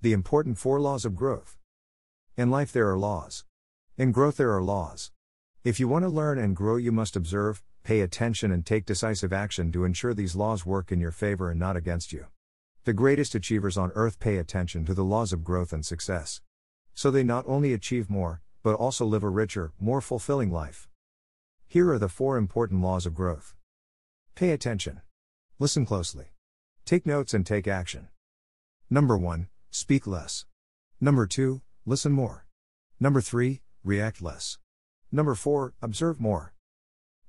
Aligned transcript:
The 0.00 0.12
important 0.12 0.58
four 0.58 0.80
laws 0.80 1.04
of 1.04 1.16
growth. 1.16 1.58
In 2.36 2.52
life, 2.52 2.70
there 2.70 2.88
are 2.88 2.96
laws. 2.96 3.44
In 3.96 4.12
growth, 4.12 4.36
there 4.36 4.54
are 4.54 4.62
laws. 4.62 5.10
If 5.64 5.80
you 5.80 5.88
want 5.88 6.04
to 6.04 6.08
learn 6.08 6.38
and 6.38 6.54
grow, 6.54 6.76
you 6.76 6.92
must 6.92 7.16
observe, 7.16 7.64
pay 7.82 8.00
attention, 8.00 8.52
and 8.52 8.64
take 8.64 8.86
decisive 8.86 9.32
action 9.32 9.72
to 9.72 9.84
ensure 9.84 10.14
these 10.14 10.36
laws 10.36 10.64
work 10.64 10.92
in 10.92 11.00
your 11.00 11.10
favor 11.10 11.50
and 11.50 11.58
not 11.58 11.76
against 11.76 12.12
you. 12.12 12.26
The 12.84 12.92
greatest 12.92 13.34
achievers 13.34 13.76
on 13.76 13.90
earth 13.96 14.20
pay 14.20 14.36
attention 14.36 14.84
to 14.84 14.94
the 14.94 15.02
laws 15.02 15.32
of 15.32 15.42
growth 15.42 15.72
and 15.72 15.84
success. 15.84 16.42
So 16.94 17.10
they 17.10 17.24
not 17.24 17.44
only 17.48 17.72
achieve 17.72 18.08
more, 18.08 18.40
but 18.62 18.76
also 18.76 19.04
live 19.04 19.24
a 19.24 19.28
richer, 19.28 19.72
more 19.80 20.00
fulfilling 20.00 20.52
life. 20.52 20.88
Here 21.66 21.90
are 21.90 21.98
the 21.98 22.08
four 22.08 22.36
important 22.36 22.82
laws 22.82 23.04
of 23.04 23.16
growth. 23.16 23.56
Pay 24.36 24.52
attention. 24.52 25.00
Listen 25.58 25.84
closely. 25.84 26.26
Take 26.84 27.04
notes 27.04 27.34
and 27.34 27.44
take 27.44 27.66
action. 27.66 28.06
Number 28.88 29.18
1 29.18 29.48
Speak 29.70 30.06
less. 30.06 30.46
Number 31.00 31.26
2 31.26 31.60
Listen 31.84 32.12
more. 32.12 32.46
Number 32.98 33.20
3 33.20 33.60
React 33.84 34.22
less. 34.22 34.58
Number 35.12 35.34
4 35.34 35.74
Observe 35.82 36.20
more. 36.20 36.54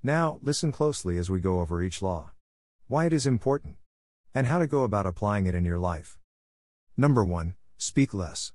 Now, 0.02 0.40
listen 0.42 0.72
closely 0.72 1.18
as 1.18 1.30
we 1.30 1.42
go 1.42 1.60
over 1.60 1.84
each 1.84 2.02
law. 2.02 2.32
Why 2.88 3.06
it 3.06 3.14
is 3.14 3.28
important. 3.28 3.76
And 4.34 4.48
how 4.48 4.60
to 4.60 4.68
go 4.68 4.84
about 4.84 5.06
applying 5.06 5.48
it 5.48 5.56
in 5.56 5.66
your 5.66 5.80
life. 5.80 6.18
Number 6.96 7.24
1 7.24 7.56
Speak 7.78 8.14
less. 8.14 8.54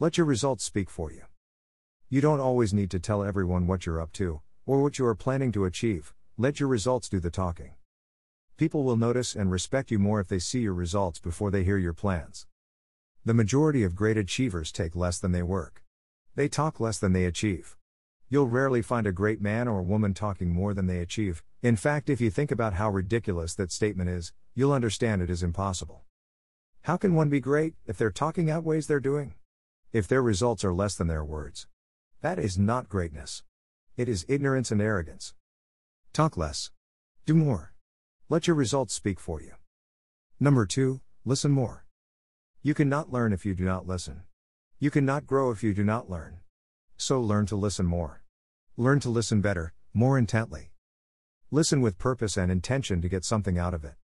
Let 0.00 0.18
your 0.18 0.26
results 0.26 0.64
speak 0.64 0.90
for 0.90 1.12
you. 1.12 1.22
You 2.08 2.20
don't 2.20 2.40
always 2.40 2.74
need 2.74 2.90
to 2.90 2.98
tell 2.98 3.24
everyone 3.24 3.66
what 3.66 3.86
you're 3.86 4.00
up 4.00 4.12
to, 4.14 4.40
or 4.66 4.82
what 4.82 4.98
you 4.98 5.06
are 5.06 5.14
planning 5.14 5.52
to 5.52 5.64
achieve, 5.64 6.12
let 6.36 6.60
your 6.60 6.68
results 6.68 7.08
do 7.08 7.20
the 7.20 7.30
talking. 7.30 7.74
People 8.56 8.84
will 8.84 8.96
notice 8.96 9.34
and 9.34 9.50
respect 9.50 9.90
you 9.90 9.98
more 9.98 10.20
if 10.20 10.28
they 10.28 10.38
see 10.38 10.60
your 10.60 10.74
results 10.74 11.18
before 11.18 11.50
they 11.50 11.64
hear 11.64 11.78
your 11.78 11.92
plans. 11.92 12.46
The 13.26 13.34
majority 13.34 13.82
of 13.82 13.96
great 13.96 14.16
achievers 14.16 14.70
take 14.70 14.94
less 14.94 15.18
than 15.18 15.32
they 15.32 15.42
work. 15.42 15.82
They 16.36 16.48
talk 16.48 16.78
less 16.78 17.00
than 17.00 17.12
they 17.12 17.24
achieve. 17.24 17.76
You'll 18.28 18.46
rarely 18.46 18.82
find 18.82 19.04
a 19.04 19.10
great 19.10 19.40
man 19.40 19.66
or 19.66 19.82
woman 19.82 20.14
talking 20.14 20.54
more 20.54 20.72
than 20.72 20.86
they 20.86 21.00
achieve. 21.00 21.42
In 21.60 21.74
fact, 21.74 22.08
if 22.08 22.20
you 22.20 22.30
think 22.30 22.52
about 22.52 22.74
how 22.74 22.88
ridiculous 22.88 23.52
that 23.56 23.72
statement 23.72 24.10
is, 24.10 24.32
you'll 24.54 24.72
understand 24.72 25.22
it 25.22 25.28
is 25.28 25.42
impossible. 25.42 26.04
How 26.82 26.96
can 26.96 27.16
one 27.16 27.28
be 27.28 27.40
great 27.40 27.74
if 27.84 27.98
their 27.98 28.12
talking 28.12 28.48
outweighs 28.48 28.86
their 28.86 29.00
doing? 29.00 29.34
If 29.92 30.06
their 30.06 30.22
results 30.22 30.64
are 30.64 30.72
less 30.72 30.94
than 30.94 31.08
their 31.08 31.24
words? 31.24 31.66
That 32.20 32.38
is 32.38 32.56
not 32.56 32.88
greatness. 32.88 33.42
It 33.96 34.08
is 34.08 34.24
ignorance 34.28 34.70
and 34.70 34.80
arrogance. 34.80 35.34
Talk 36.12 36.36
less. 36.36 36.70
Do 37.24 37.34
more. 37.34 37.74
Let 38.28 38.46
your 38.46 38.54
results 38.54 38.94
speak 38.94 39.18
for 39.18 39.42
you. 39.42 39.54
Number 40.38 40.64
2, 40.64 41.00
listen 41.24 41.50
more. 41.50 41.85
You 42.66 42.74
cannot 42.74 43.12
learn 43.12 43.32
if 43.32 43.46
you 43.46 43.54
do 43.54 43.64
not 43.64 43.86
listen. 43.86 44.22
You 44.80 44.90
cannot 44.90 45.24
grow 45.24 45.52
if 45.52 45.62
you 45.62 45.72
do 45.72 45.84
not 45.84 46.10
learn. 46.10 46.38
So 46.96 47.20
learn 47.20 47.46
to 47.46 47.54
listen 47.54 47.86
more. 47.86 48.24
Learn 48.76 48.98
to 49.02 49.08
listen 49.08 49.40
better, 49.40 49.72
more 49.94 50.18
intently. 50.18 50.72
Listen 51.52 51.80
with 51.80 51.96
purpose 51.96 52.36
and 52.36 52.50
intention 52.50 53.00
to 53.02 53.08
get 53.08 53.24
something 53.24 53.56
out 53.56 53.72
of 53.72 53.84
it. 53.84 53.94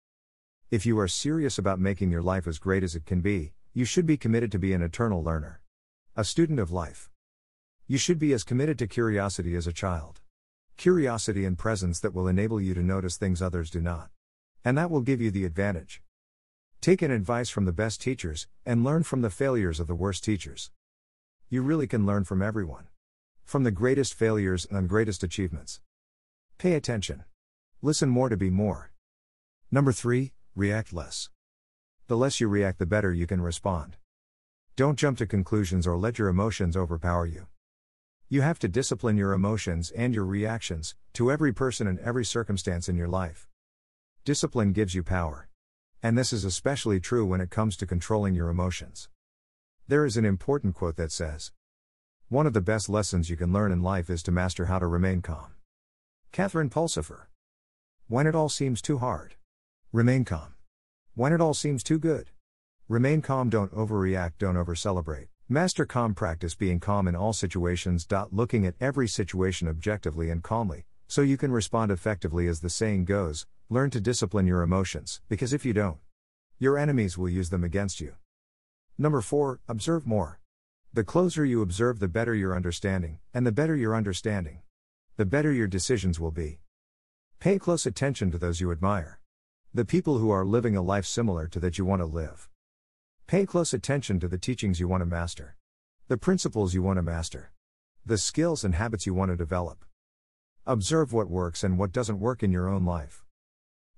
If 0.71 0.87
you 0.87 0.97
are 1.01 1.09
serious 1.09 1.59
about 1.59 1.81
making 1.81 2.13
your 2.13 2.23
life 2.23 2.47
as 2.47 2.61
great 2.61 2.85
as 2.85 2.95
it 2.95 3.05
can 3.05 3.21
be, 3.21 3.53
you 3.75 3.85
should 3.85 4.07
be 4.07 4.17
committed 4.17 4.53
to 4.53 4.61
be 4.61 4.73
an 4.75 4.81
eternal 4.81 5.25
learner. 5.25 5.61
A 6.15 6.23
student 6.23 6.61
of 6.61 6.71
life. 6.71 7.11
You 7.89 7.99
should 7.99 8.21
be 8.21 8.33
as 8.33 8.45
committed 8.45 8.79
to 8.79 8.87
curiosity 8.87 9.57
as 9.57 9.67
a 9.67 9.73
child. 9.73 10.21
Curiosity 10.77 11.45
and 11.45 11.59
presence 11.59 11.99
that 11.99 12.15
will 12.15 12.29
enable 12.29 12.61
you 12.61 12.75
to 12.75 12.83
notice 12.85 13.17
things 13.17 13.43
others 13.43 13.71
do 13.71 13.81
not. 13.81 14.11
And 14.65 14.79
that 14.79 14.89
will 14.89 15.01
give 15.01 15.21
you 15.21 15.33
the 15.33 15.47
advantage. 15.47 16.01
Take 16.83 17.01
an 17.01 17.13
advice 17.13 17.49
from 17.49 17.65
the 17.65 17.73
best 17.73 18.03
teachers, 18.03 18.49
and 18.67 18.83
learn 18.83 19.05
from 19.05 19.21
the 19.21 19.31
failures 19.31 19.79
of 19.79 19.87
the 19.87 19.95
worst 19.95 20.25
teachers. 20.25 20.73
You 21.49 21.63
really 21.63 21.87
can 21.87 22.05
learn 22.05 22.25
from 22.25 22.43
everyone. 22.43 22.89
From 23.45 23.63
the 23.63 23.71
greatest 23.71 24.15
failures 24.15 24.67
and 24.69 24.89
greatest 24.89 25.23
achievements. 25.23 25.81
Pay 26.59 26.73
attention. 26.73 27.23
Listen 27.83 28.09
more 28.09 28.29
to 28.29 28.37
be 28.37 28.51
more. 28.51 28.91
Number 29.71 29.93
3, 29.93 30.33
react 30.57 30.93
less. 30.93 31.31
The 32.09 32.17
less 32.17 32.41
you 32.41 32.49
react, 32.49 32.81
the 32.81 32.85
better 32.85 33.13
you 33.13 33.29
can 33.29 33.41
respond. 33.41 33.97
Don't 34.75 34.99
jump 34.99 35.19
to 35.19 35.27
conclusions 35.29 35.87
or 35.87 35.97
let 35.97 36.19
your 36.19 36.27
emotions 36.27 36.77
overpower 36.77 37.27
you. 37.27 37.47
You 38.29 38.41
have 38.41 38.59
to 38.59 38.67
discipline 38.67 39.17
your 39.17 39.35
emotions 39.35 39.93
and 39.93 40.17
your 40.17 40.25
reactions 40.25 40.97
to 41.13 41.31
every 41.31 41.53
person 41.53 41.87
and 41.87 42.01
every 42.01 42.25
circumstance 42.25 42.89
in 42.89 42.97
your 42.97 43.07
life. 43.07 43.47
Discipline 44.25 44.73
gives 44.73 44.97
you 44.97 45.05
power. 45.05 45.49
And 46.05 46.19
this 46.19 46.33
is 46.33 46.45
especially 46.45 46.99
true 46.99 47.25
when 47.25 47.41
it 47.41 47.51
comes 47.51 47.77
to 47.77 47.87
controlling 47.87 48.35
your 48.35 48.49
emotions. 48.49 49.09
There 49.87 50.05
is 50.05 50.17
an 50.17 50.25
important 50.25 50.75
quote 50.75 50.97
that 50.97 51.13
says 51.13 51.53
One 52.29 52.45
of 52.45 52.55
the 52.55 52.61
best 52.61 52.89
lessons 52.89 53.31
you 53.31 53.37
can 53.37 53.53
learn 53.53 53.71
in 53.71 53.83
life 53.83 54.11
is 54.11 54.21
to 54.25 54.33
master 54.33 54.65
how 54.65 54.81
to 54.81 54.87
remain 54.89 55.23
calm. 55.23 55.53
Catherine 56.33 56.71
Pulsifer. 56.71 57.27
When 58.09 58.27
it 58.27 58.35
all 58.35 58.49
seems 58.49 58.83
too 58.83 58.99
hard, 58.99 59.37
remain 59.93 60.25
calm. 60.25 60.55
When 61.15 61.33
it 61.33 61.41
all 61.41 61.55
seems 61.55 61.85
too 61.85 62.01
good, 62.01 62.31
remain 62.89 63.23
calm, 63.23 63.49
don't 63.49 63.73
overreact, 63.73 64.33
don't 64.39 64.57
over 64.57 64.75
celebrate. 64.75 65.29
Master 65.49 65.85
calm 65.85 66.15
practice 66.15 66.57
being 66.57 66.81
calm 66.81 67.07
in 67.07 67.15
all 67.15 67.33
situations. 67.33 68.09
Looking 68.33 68.67
at 68.67 68.75
every 68.81 69.07
situation 69.07 69.69
objectively 69.69 70.31
and 70.31 70.43
calmly, 70.43 70.85
so 71.13 71.21
you 71.21 71.37
can 71.37 71.53
respond 71.53 71.91
effectively 71.91 72.49
as 72.49 72.61
the 72.61 72.71
saying 72.71 73.05
goes, 73.05 73.47
learn 73.69 73.91
to 73.91 74.01
discipline 74.01 74.47
your 74.47 74.63
emotions, 74.63 75.21
because 75.29 75.53
if 75.53 75.63
you 75.63 75.75
don't, 75.75 75.99
your 76.59 76.79
enemies 76.79 77.19
will 77.19 77.29
use 77.29 77.51
them 77.51 77.63
against 77.63 78.01
you. 78.01 78.15
Number 78.97 79.21
4, 79.21 79.61
observe 79.69 80.07
more. 80.07 80.41
The 80.95 81.05
closer 81.05 81.45
you 81.45 81.61
observe, 81.61 81.99
the 81.99 82.09
better 82.09 82.35
your 82.35 82.57
understanding, 82.57 83.19
and 83.35 83.47
the 83.47 83.53
better 83.53 83.77
your 83.77 83.95
understanding, 83.95 84.63
the 85.19 85.27
better 85.27 85.53
your 85.53 85.67
decisions 85.67 86.19
will 86.19 86.31
be. 86.31 86.61
Pay 87.41 87.59
close 87.59 87.85
attention 87.85 88.31
to 88.31 88.39
those 88.39 88.63
you 88.63 88.73
admire. 88.73 89.21
The 89.75 89.85
people 89.85 90.17
who 90.17 90.31
are 90.31 90.47
living 90.47 90.77
a 90.77 90.81
life 90.81 91.05
similar 91.05 91.47
to 91.47 91.61
that 91.61 91.77
you 91.77 91.85
want 91.85 92.01
to 92.01 92.07
live. 92.07 92.49
Pay 93.27 93.45
close 93.45 93.75
attention 93.75 94.19
to 94.21 94.29
the 94.29 94.39
teachings 94.39 94.81
you 94.81 94.89
want 94.89 95.03
to 95.03 95.07
master, 95.07 95.57
the 96.09 96.17
principles 96.17 96.73
you 96.73 96.81
want 96.81 96.97
to 96.97 97.03
master, 97.03 97.53
the 98.07 98.17
skills 98.17 98.65
and 98.65 98.77
habits 98.77 99.05
you 99.05 99.13
want 99.13 99.31
to 99.31 99.37
develop. 99.37 99.85
Observe 100.65 101.13
what 101.13 101.29
works 101.29 101.65
and 101.65 101.77
what 101.77 101.91
doesn't 101.91 102.21
work 102.21 102.41
in 102.41 102.53
your 102.53 102.69
own 102.69 102.85
life. 102.85 103.25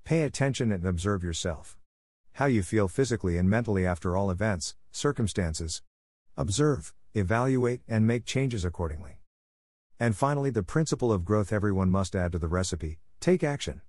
Pay 0.03 0.23
attention 0.23 0.73
and 0.73 0.87
observe 0.87 1.23
yourself. 1.23 1.77
How 2.33 2.47
you 2.47 2.63
feel 2.63 2.89
physically 2.89 3.37
and 3.37 3.51
mentally 3.51 3.85
after 3.85 4.17
all 4.17 4.31
events, 4.31 4.75
circumstances. 4.91 5.83
Observe, 6.39 6.95
evaluate, 7.13 7.83
and 7.87 8.07
make 8.07 8.25
changes 8.25 8.65
accordingly. 8.65 9.21
And 10.01 10.17
finally, 10.17 10.49
the 10.49 10.63
principle 10.63 11.13
of 11.13 11.27
growth 11.27 11.53
everyone 11.53 11.91
must 11.91 12.17
add 12.17 12.33
to 12.33 12.39
the 12.39 12.49
recipe 12.49 12.99
take 13.21 13.45
action. 13.45 13.83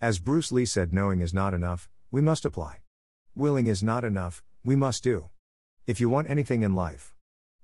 As 0.00 0.18
Bruce 0.18 0.50
Lee 0.50 0.64
said, 0.64 0.94
knowing 0.94 1.20
is 1.20 1.34
not 1.34 1.52
enough, 1.52 1.90
we 2.10 2.22
must 2.22 2.46
apply. 2.46 2.78
Willing 3.34 3.66
is 3.66 3.82
not 3.82 4.04
enough, 4.04 4.42
we 4.64 4.74
must 4.74 5.04
do. 5.04 5.28
If 5.86 6.00
you 6.00 6.08
want 6.08 6.30
anything 6.30 6.62
in 6.62 6.74
life, 6.74 7.14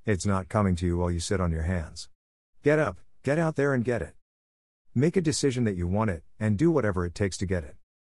it's 0.04 0.26
not 0.26 0.50
coming 0.50 0.76
to 0.76 0.86
you 0.86 0.98
while 0.98 1.10
you 1.10 1.20
sit 1.20 1.41
on 1.41 1.53
your 1.53 1.62
hands. 1.62 2.10
Get 2.62 2.78
up, 2.78 2.98
get 3.22 3.38
out 3.38 3.56
there 3.56 3.72
and 3.72 3.82
get 3.82 4.03
it. 4.03 4.12
Make 4.99 5.19
a 5.19 5.21
decision 5.21 5.65
that 5.65 5.77
you 5.77 5.87
want 5.87 6.09
it, 6.09 6.23
and 6.41 6.57
do 6.57 6.71
whatever 6.71 7.05
it 7.05 7.15
takes 7.15 7.37
to 7.37 7.45
get 7.45 7.65
it. 7.65 7.77